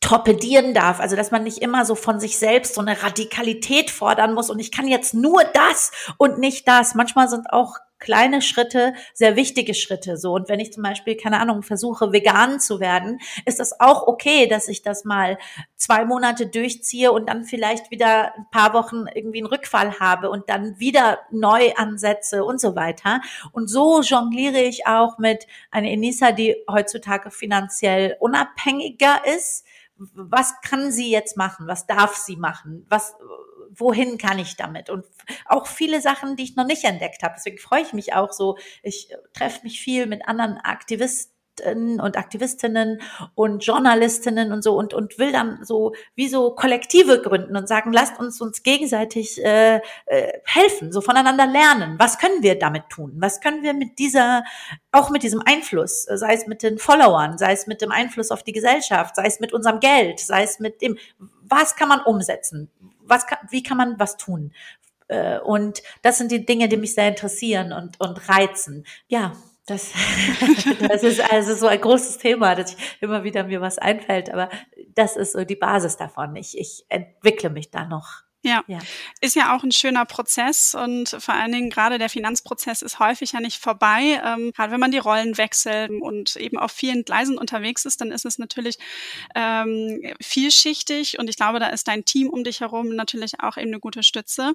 [0.00, 4.34] torpedieren darf, also dass man nicht immer so von sich selbst so eine Radikalität fordern
[4.34, 6.94] muss und ich kann jetzt nur das und nicht das.
[6.94, 11.40] Manchmal sind auch kleine Schritte sehr wichtige Schritte so und wenn ich zum Beispiel keine
[11.40, 15.38] Ahnung versuche vegan zu werden, ist das auch okay, dass ich das mal
[15.76, 20.48] zwei Monate durchziehe und dann vielleicht wieder ein paar Wochen irgendwie einen Rückfall habe und
[20.48, 23.20] dann wieder neu ansetze und so weiter
[23.52, 29.64] und so jongliere ich auch mit einer Enisa, die heutzutage finanziell unabhängiger ist
[29.96, 31.66] was kann sie jetzt machen?
[31.66, 32.84] Was darf sie machen?
[32.88, 33.14] Was,
[33.70, 34.90] wohin kann ich damit?
[34.90, 35.04] Und
[35.46, 37.34] auch viele Sachen, die ich noch nicht entdeckt habe.
[37.36, 38.56] Deswegen freue ich mich auch so.
[38.82, 41.34] Ich treffe mich viel mit anderen Aktivisten
[42.00, 43.00] und Aktivistinnen
[43.34, 47.92] und Journalistinnen und so und und will dann so wie so Kollektive gründen und sagen,
[47.92, 51.96] lasst uns uns gegenseitig äh, äh, helfen, so voneinander lernen.
[51.98, 53.12] Was können wir damit tun?
[53.16, 54.44] Was können wir mit dieser
[54.92, 58.42] auch mit diesem Einfluss, sei es mit den Followern, sei es mit dem Einfluss auf
[58.42, 60.98] die Gesellschaft, sei es mit unserem Geld, sei es mit dem,
[61.42, 62.70] was kann man umsetzen?
[63.06, 64.52] Was kann, wie kann man was tun?
[65.08, 68.84] Äh, und das sind die Dinge, die mich sehr interessieren und, und reizen.
[69.08, 69.32] Ja,
[69.66, 69.92] das,
[70.88, 74.50] das ist also so ein großes Thema, dass ich immer wieder mir was einfällt, aber
[74.88, 76.36] das ist so die Basis davon.
[76.36, 78.62] Ich, ich entwickle mich da noch ja.
[78.66, 78.78] ja.
[79.20, 83.32] ist ja auch ein schöner Prozess und vor allen Dingen gerade der Finanzprozess ist häufig
[83.32, 84.20] ja nicht vorbei.
[84.24, 88.12] Ähm, gerade wenn man die Rollen wechselt und eben auf vielen Gleisen unterwegs ist, dann
[88.12, 88.78] ist es natürlich
[89.34, 93.68] ähm, vielschichtig und ich glaube, da ist dein Team um dich herum natürlich auch eben
[93.68, 94.54] eine gute Stütze.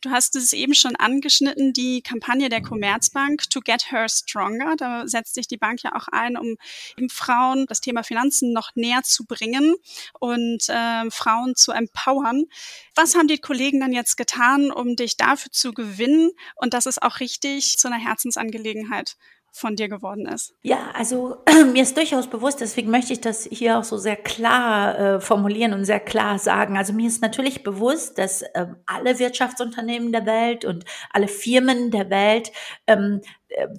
[0.00, 4.76] Du hast es eben schon angeschnitten, die Kampagne der Commerzbank To Get Her Stronger.
[4.76, 6.56] Da setzt sich die Bank ja auch ein, um
[6.96, 9.74] eben Frauen das Thema Finanzen noch näher zu bringen
[10.18, 12.46] und äh, Frauen zu empowern.
[12.94, 16.30] Was haben die Kollegen dann jetzt getan, um dich dafür zu gewinnen?
[16.56, 19.16] Und das ist auch richtig zu einer Herzensangelegenheit
[19.56, 20.54] von dir geworden ist?
[20.62, 21.38] Ja, also
[21.72, 25.72] mir ist durchaus bewusst, deswegen möchte ich das hier auch so sehr klar äh, formulieren
[25.72, 26.76] und sehr klar sagen.
[26.76, 32.10] Also mir ist natürlich bewusst, dass äh, alle Wirtschaftsunternehmen der Welt und alle Firmen der
[32.10, 32.52] Welt
[32.86, 33.22] ähm,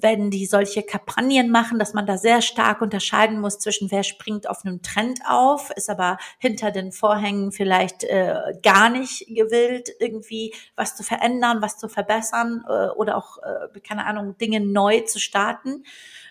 [0.01, 4.49] wenn die solche Kampagnen machen, dass man da sehr stark unterscheiden muss zwischen wer springt
[4.49, 10.53] auf einem Trend auf, ist aber hinter den Vorhängen vielleicht äh, gar nicht gewillt, irgendwie
[10.75, 15.19] was zu verändern, was zu verbessern äh, oder auch, äh, keine Ahnung, Dinge neu zu
[15.19, 15.83] starten.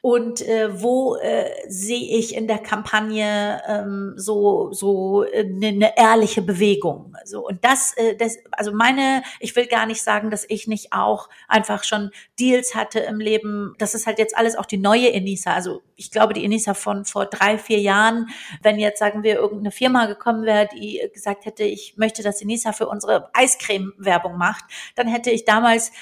[0.02, 6.42] Und äh, wo äh, sehe ich in der Kampagne ähm, so so eine, eine ehrliche
[6.42, 7.16] Bewegung?
[7.24, 10.92] So und das äh, das also meine ich will gar nicht sagen dass ich nicht
[10.92, 15.12] auch einfach schon Deals hatte im Leben das ist halt jetzt alles auch die neue
[15.12, 15.52] Enisa.
[15.52, 18.28] Also ich glaube die Enisa von vor drei vier Jahren
[18.62, 22.72] wenn jetzt sagen wir irgendeine Firma gekommen wäre die gesagt hätte ich möchte dass Enisa
[22.72, 25.92] für unsere Eiscreme Werbung macht dann hätte ich damals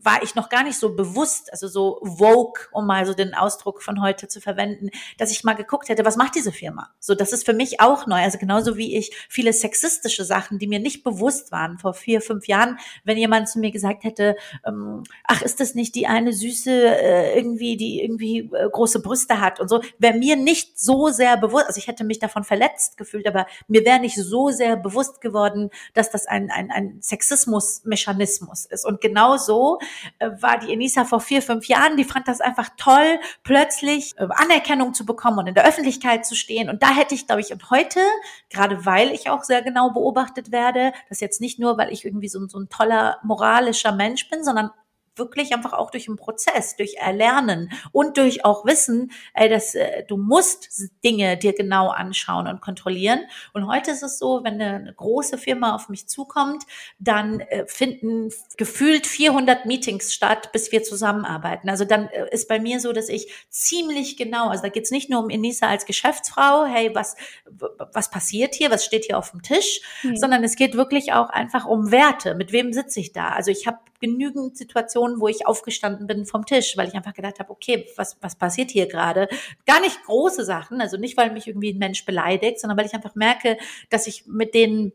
[0.00, 3.82] war ich noch gar nicht so bewusst, also so vogue, um mal so den Ausdruck
[3.82, 6.90] von heute zu verwenden, dass ich mal geguckt hätte, was macht diese Firma?
[7.00, 8.20] So, das ist für mich auch neu.
[8.20, 12.46] Also genauso wie ich viele sexistische Sachen, die mir nicht bewusst waren vor vier, fünf
[12.46, 16.70] Jahren, wenn jemand zu mir gesagt hätte, ähm, ach, ist das nicht die eine süße,
[16.70, 21.36] äh, irgendwie, die irgendwie äh, große Brüste hat und so, wäre mir nicht so sehr
[21.36, 25.20] bewusst, also ich hätte mich davon verletzt gefühlt, aber mir wäre nicht so sehr bewusst
[25.20, 28.84] geworden, dass das ein, ein, ein Sexismus-Mechanismus ist.
[28.84, 29.85] Und genau so äh,
[30.40, 34.94] war die Enisa vor vier, fünf Jahren, die fand das einfach toll, plötzlich äh, Anerkennung
[34.94, 36.68] zu bekommen und in der Öffentlichkeit zu stehen.
[36.68, 38.00] Und da hätte ich, glaube ich, und heute,
[38.50, 42.28] gerade weil ich auch sehr genau beobachtet werde, das jetzt nicht nur, weil ich irgendwie
[42.28, 44.70] so, so ein toller moralischer Mensch bin, sondern
[45.16, 50.04] wirklich einfach auch durch einen Prozess, durch Erlernen und durch auch Wissen, ey, dass äh,
[50.04, 53.20] du musst Dinge dir genau anschauen und kontrollieren.
[53.52, 56.64] Und heute ist es so, wenn eine große Firma auf mich zukommt,
[56.98, 61.68] dann äh, finden gefühlt 400 Meetings statt, bis wir zusammenarbeiten.
[61.68, 64.90] Also dann äh, ist bei mir so, dass ich ziemlich genau, also da geht es
[64.90, 67.16] nicht nur um Enisa als Geschäftsfrau, hey, was
[67.92, 70.16] was passiert hier, was steht hier auf dem Tisch, mhm.
[70.16, 72.34] sondern es geht wirklich auch einfach um Werte.
[72.34, 73.28] Mit wem sitze ich da?
[73.28, 77.38] Also ich habe genügend Situationen, wo ich aufgestanden bin vom Tisch, weil ich einfach gedacht
[77.38, 79.28] habe, okay, was, was passiert hier gerade?
[79.66, 82.94] Gar nicht große Sachen, also nicht, weil mich irgendwie ein Mensch beleidigt, sondern weil ich
[82.94, 83.56] einfach merke,
[83.90, 84.92] dass ich mit denen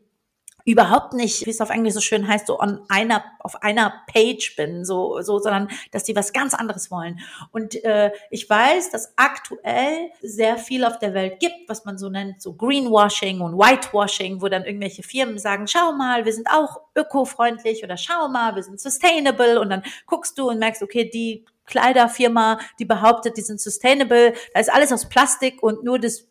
[0.64, 4.54] überhaupt nicht, wie es auf Englisch so schön heißt, so on einer, auf einer Page
[4.56, 7.20] bin, so, so, sondern dass die was ganz anderes wollen.
[7.50, 12.08] Und äh, ich weiß, dass aktuell sehr viel auf der Welt gibt, was man so
[12.08, 16.80] nennt, so Greenwashing und Whitewashing, wo dann irgendwelche Firmen sagen, schau mal, wir sind auch
[16.96, 21.44] ökofreundlich oder schau mal, wir sind sustainable und dann guckst du und merkst, okay, die
[21.66, 26.26] Kleiderfirma, die behauptet, die sind sustainable, da ist alles aus Plastik und nur das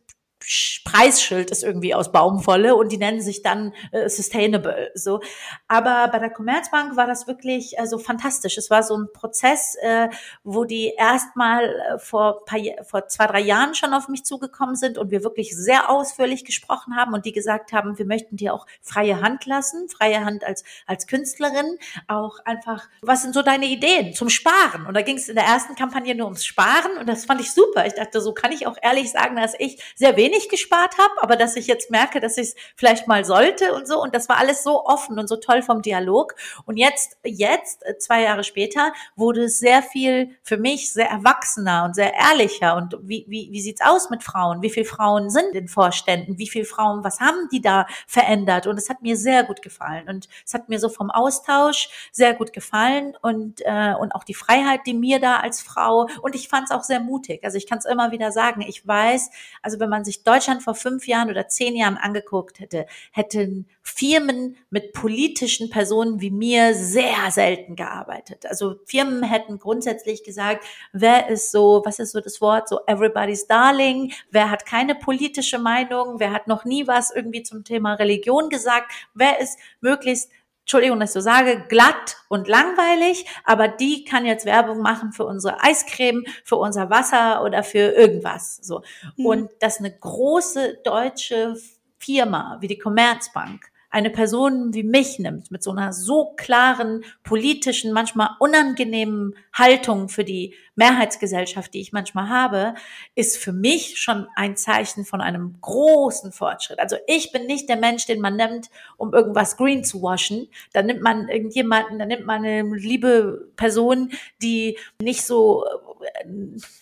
[0.83, 4.91] Preisschild ist irgendwie aus Baumwolle und die nennen sich dann äh, Sustainable.
[4.95, 5.21] So,
[5.67, 8.57] aber bei der Commerzbank war das wirklich also fantastisch.
[8.57, 10.09] Es war so ein Prozess, äh,
[10.43, 14.97] wo die erstmal äh, vor paar, vor zwei drei Jahren schon auf mich zugekommen sind
[14.97, 18.65] und wir wirklich sehr ausführlich gesprochen haben und die gesagt haben, wir möchten dir auch
[18.81, 21.77] freie Hand lassen, freie Hand als als Künstlerin,
[22.07, 24.85] auch einfach, was sind so deine Ideen zum Sparen?
[24.87, 27.51] Und da ging es in der ersten Kampagne nur ums Sparen und das fand ich
[27.51, 27.85] super.
[27.85, 31.13] Ich dachte, so kann ich auch ehrlich sagen, dass ich sehr wenig wenig gespart habe,
[31.21, 34.01] aber dass ich jetzt merke, dass ich es vielleicht mal sollte und so.
[34.01, 36.35] Und das war alles so offen und so toll vom Dialog.
[36.65, 41.83] Und jetzt, jetzt, äh, zwei Jahre später, wurde es sehr viel für mich sehr erwachsener
[41.85, 42.75] und sehr ehrlicher.
[42.75, 44.61] Und wie, wie, wie sieht's aus mit Frauen?
[44.61, 46.37] Wie viele Frauen sind in Vorständen?
[46.37, 48.67] Wie viele Frauen, was haben die da verändert?
[48.67, 50.07] Und es hat mir sehr gut gefallen.
[50.07, 54.33] Und es hat mir so vom Austausch sehr gut gefallen und, äh, und auch die
[54.33, 57.43] Freiheit, die mir da als Frau und ich fand es auch sehr mutig.
[57.43, 58.61] Also ich kann es immer wieder sagen.
[58.61, 59.29] Ich weiß,
[59.61, 64.57] also wenn man sich Deutschland vor fünf Jahren oder zehn Jahren angeguckt hätte, hätten Firmen
[64.69, 68.45] mit politischen Personen wie mir sehr selten gearbeitet.
[68.45, 73.47] Also Firmen hätten grundsätzlich gesagt, wer ist so, was ist so das Wort, so everybody's
[73.47, 78.49] darling, wer hat keine politische Meinung, wer hat noch nie was irgendwie zum Thema Religion
[78.49, 80.29] gesagt, wer ist möglichst
[80.61, 85.25] Entschuldigung, dass ich so sage, glatt und langweilig, aber die kann jetzt Werbung machen für
[85.25, 88.57] unsere Eiscreme, für unser Wasser oder für irgendwas.
[88.61, 88.81] So.
[89.17, 89.25] Mhm.
[89.25, 91.55] Und dass eine große deutsche
[91.97, 97.91] Firma wie die Commerzbank eine Person wie mich nimmt, mit so einer so klaren politischen,
[97.91, 102.73] manchmal unangenehmen Haltung für die Mehrheitsgesellschaft, die ich manchmal habe,
[103.15, 106.79] ist für mich schon ein Zeichen von einem großen Fortschritt.
[106.79, 110.47] Also ich bin nicht der Mensch, den man nimmt, um irgendwas green zu waschen.
[110.71, 115.65] Da nimmt man irgendjemanden, da nimmt man eine liebe Person, die nicht so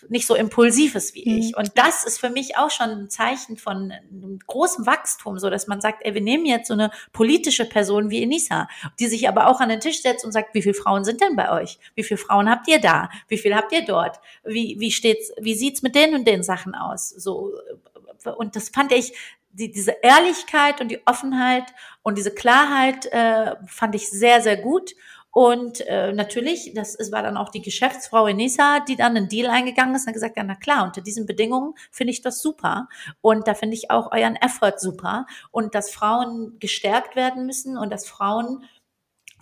[0.09, 1.51] nicht so impulsiv ist wie ich.
[1.51, 1.57] Mhm.
[1.57, 3.93] Und das ist für mich auch schon ein Zeichen von
[4.47, 8.23] großem Wachstum, so dass man sagt, ey, wir nehmen jetzt so eine politische Person wie
[8.23, 8.67] Enisa,
[8.99, 11.35] die sich aber auch an den Tisch setzt und sagt, wie viele Frauen sind denn
[11.35, 11.79] bei euch?
[11.95, 13.09] Wie viele Frauen habt ihr da?
[13.27, 14.19] Wie viel habt ihr dort?
[14.43, 17.09] Wie, wie steht's, wie sieht's mit den und den Sachen aus?
[17.09, 17.53] So,
[18.37, 19.13] und das fand ich,
[19.51, 21.65] die, diese Ehrlichkeit und die Offenheit
[22.03, 24.93] und diese Klarheit äh, fand ich sehr, sehr gut.
[25.39, 29.49] Und äh, natürlich, das es war dann auch die Geschäftsfrau Enisa, die dann einen Deal
[29.49, 32.89] eingegangen ist und gesagt, ja, na klar, unter diesen Bedingungen finde ich das super.
[33.21, 35.27] Und da finde ich auch euren Effort super.
[35.51, 38.65] Und dass Frauen gestärkt werden müssen und dass Frauen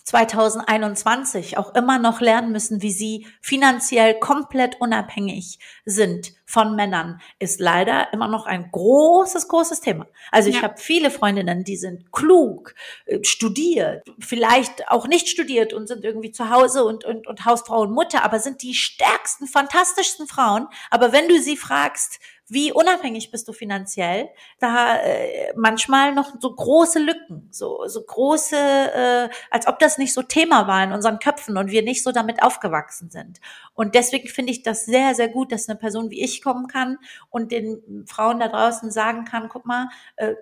[0.07, 7.59] 2021 auch immer noch lernen müssen, wie sie finanziell komplett unabhängig sind von Männern, ist
[7.59, 10.07] leider immer noch ein großes, großes Thema.
[10.31, 10.61] Also ich ja.
[10.61, 12.73] habe viele Freundinnen, die sind klug,
[13.05, 17.81] äh, studiert, vielleicht auch nicht studiert und sind irgendwie zu Hause und, und, und Hausfrau
[17.81, 20.67] und Mutter, aber sind die stärksten, fantastischsten Frauen.
[20.89, 24.29] Aber wenn du sie fragst, wie unabhängig bist du finanziell?
[24.59, 30.13] Da äh, manchmal noch so große Lücken, so so große, äh, als ob das nicht
[30.13, 33.39] so Thema war in unseren Köpfen und wir nicht so damit aufgewachsen sind.
[33.73, 36.97] Und deswegen finde ich das sehr sehr gut, dass eine Person wie ich kommen kann
[37.29, 40.35] und den Frauen da draußen sagen kann: Guck mal, äh,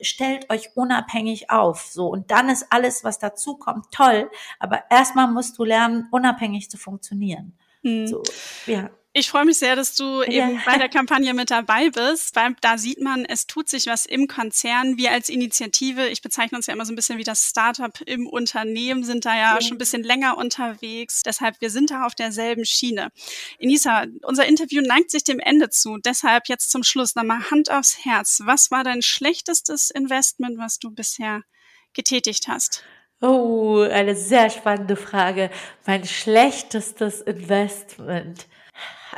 [0.00, 4.30] stellt euch unabhängig auf, so und dann ist alles, was dazu kommt, toll.
[4.60, 7.56] Aber erstmal musst du lernen, unabhängig zu funktionieren.
[7.82, 8.06] Hm.
[8.06, 8.22] So,
[8.66, 8.90] ja.
[9.18, 10.62] Ich freue mich sehr, dass du eben ja.
[10.64, 14.28] bei der Kampagne mit dabei bist, weil da sieht man, es tut sich was im
[14.28, 14.96] Konzern.
[14.96, 18.28] Wir als Initiative, ich bezeichne uns ja immer so ein bisschen wie das Startup im
[18.28, 19.60] Unternehmen, sind da ja, ja.
[19.60, 21.24] schon ein bisschen länger unterwegs.
[21.24, 23.08] Deshalb, wir sind da auf derselben Schiene.
[23.58, 25.98] Inisa, unser Interview neigt sich dem Ende zu.
[25.98, 28.42] Deshalb jetzt zum Schluss nochmal Hand aufs Herz.
[28.44, 31.42] Was war dein schlechtestes Investment, was du bisher
[31.92, 32.84] getätigt hast?
[33.20, 35.50] Oh, eine sehr spannende Frage.
[35.86, 38.46] Mein schlechtestes Investment.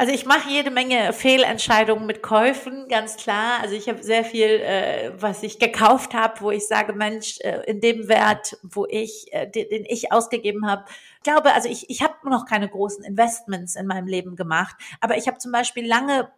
[0.01, 3.61] Also ich mache jede Menge Fehlentscheidungen mit Käufen, ganz klar.
[3.61, 7.61] Also ich habe sehr viel, äh, was ich gekauft habe, wo ich sage, Mensch, äh,
[7.67, 10.87] in dem Wert, wo ich, äh, den, den ich ausgegeben habe,
[11.23, 15.27] glaube, also ich, ich habe noch keine großen Investments in meinem Leben gemacht, aber ich
[15.27, 16.33] habe zum Beispiel lange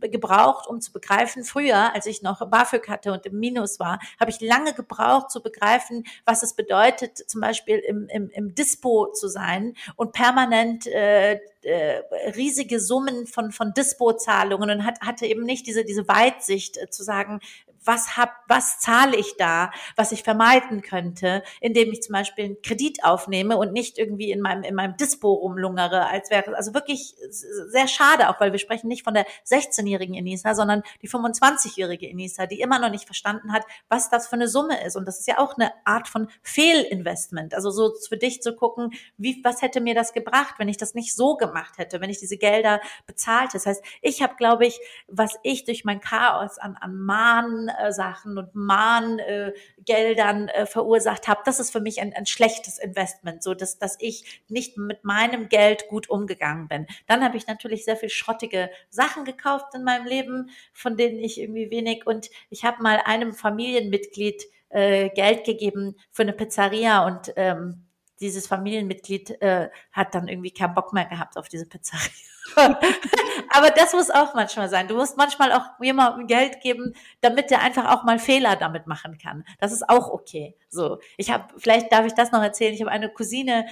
[0.00, 4.30] gebraucht, um zu begreifen, früher, als ich noch BAföG hatte und im Minus war, habe
[4.30, 9.28] ich lange gebraucht zu begreifen, was es bedeutet, zum Beispiel im, im, im Dispo zu
[9.28, 12.02] sein und permanent äh, äh,
[12.36, 17.02] riesige Summen von, von Dispo-Zahlungen und hat, hatte eben nicht diese, diese Weitsicht äh, zu
[17.02, 17.40] sagen,
[17.86, 22.62] was hab, was zahle ich da, was ich vermeiden könnte, indem ich zum Beispiel einen
[22.62, 27.14] Kredit aufnehme und nicht irgendwie in meinem, in meinem Dispo rumlungere, als wäre, also wirklich
[27.30, 32.46] sehr schade auch, weil wir sprechen nicht von der 16-jährigen Enisa, sondern die 25-jährige Enisa,
[32.46, 34.96] die immer noch nicht verstanden hat, was das für eine Summe ist.
[34.96, 37.54] Und das ist ja auch eine Art von Fehlinvestment.
[37.54, 40.94] Also so für dich zu gucken, wie, was hätte mir das gebracht, wenn ich das
[40.94, 43.54] nicht so gemacht hätte, wenn ich diese Gelder bezahlt.
[43.54, 47.92] Das heißt, ich habe, glaube ich, was ich durch mein Chaos an, an Mahn äh,
[47.92, 53.54] Sachen und Mahngeldern äh, verursacht habe, das ist für mich ein, ein schlechtes Investment, so
[53.54, 56.86] dass, dass ich nicht mit meinem Geld gut umgegangen bin.
[57.06, 61.40] Dann habe ich natürlich sehr viel schrottige Sachen gekauft in meinem Leben, von denen ich
[61.40, 67.32] irgendwie wenig und ich habe mal einem Familienmitglied äh, Geld gegeben für eine Pizzeria und
[67.36, 67.85] ähm,
[68.20, 72.10] dieses Familienmitglied äh, hat dann irgendwie keinen Bock mehr gehabt auf diese Pizzeria.
[72.56, 74.88] Aber das muss auch manchmal sein.
[74.88, 79.18] Du musst manchmal auch jemandem Geld geben, damit der einfach auch mal Fehler damit machen
[79.18, 79.44] kann.
[79.58, 80.54] Das ist auch okay.
[80.76, 82.74] So, ich habe, vielleicht darf ich das noch erzählen.
[82.74, 83.66] Ich habe eine Cousine,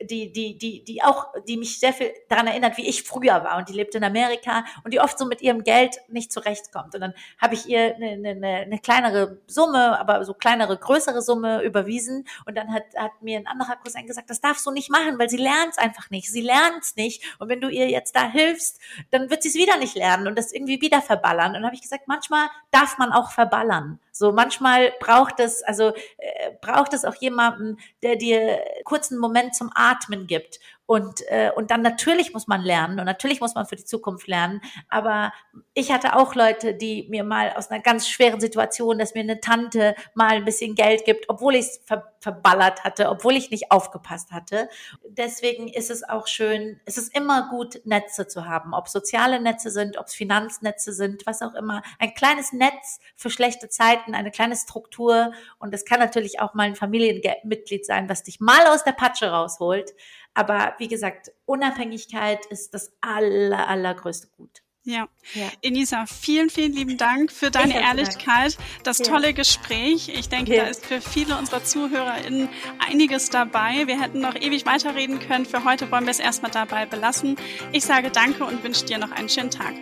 [0.00, 3.56] die, die, die, die auch, die mich sehr viel daran erinnert, wie ich früher war.
[3.56, 6.94] Und die lebt in Amerika und die oft so mit ihrem Geld nicht zurechtkommt.
[6.94, 11.62] Und dann habe ich ihr eine, eine, eine kleinere Summe, aber so kleinere, größere Summe
[11.62, 12.26] überwiesen.
[12.46, 15.30] Und dann hat, hat mir ein anderer Cousin gesagt, das darfst du nicht machen, weil
[15.30, 16.30] sie lernt es einfach nicht.
[16.30, 17.22] Sie lernt es nicht.
[17.38, 20.36] Und wenn du ihr jetzt da hilfst, dann wird sie es wieder nicht lernen und
[20.36, 21.48] das irgendwie wieder verballern.
[21.48, 24.00] Und dann habe ich gesagt, manchmal darf man auch verballern.
[24.16, 29.70] So manchmal braucht es, also äh, braucht es auch jemanden, der dir kurzen Moment zum
[29.74, 33.76] Atmen gibt und, äh, und dann natürlich muss man lernen und natürlich muss man für
[33.76, 34.60] die Zukunft lernen.
[34.88, 35.32] Aber
[35.72, 39.40] ich hatte auch Leute, die mir mal aus einer ganz schweren Situation, dass mir eine
[39.40, 43.70] Tante mal ein bisschen Geld gibt, obwohl ich es ver verballert hatte, obwohl ich nicht
[43.70, 44.70] aufgepasst hatte.
[45.06, 49.70] Deswegen ist es auch schön, es ist immer gut, Netze zu haben, ob soziale Netze
[49.70, 51.82] sind, ob es Finanznetze sind, was auch immer.
[51.98, 55.32] Ein kleines Netz für schlechte Zeiten, eine kleine Struktur.
[55.58, 59.26] Und es kann natürlich auch mal ein Familienmitglied sein, was dich mal aus der Patsche
[59.26, 59.92] rausholt.
[60.34, 64.64] Aber wie gesagt, Unabhängigkeit ist das aller, allergrößte Gut.
[64.86, 65.08] Ja.
[65.32, 65.48] ja.
[65.62, 69.06] Enisa, vielen, vielen lieben Dank für deine Ehrlichkeit, das ja.
[69.06, 70.10] tolle Gespräch.
[70.10, 70.64] Ich denke, ja.
[70.64, 72.50] da ist für viele unserer ZuhörerInnen
[72.86, 73.86] einiges dabei.
[73.86, 75.46] Wir hätten noch ewig weiterreden können.
[75.46, 77.36] Für heute wollen wir es erstmal dabei belassen.
[77.72, 79.72] Ich sage danke und wünsche dir noch einen schönen Tag.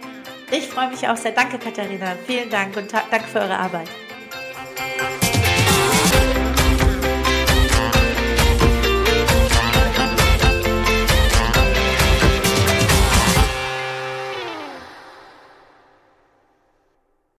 [0.52, 1.32] Ich freue mich auch sehr.
[1.32, 2.14] Danke, Katharina.
[2.26, 3.88] Vielen Dank und danke für eure Arbeit.